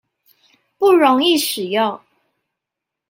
[0.79, 2.01] 不容易使用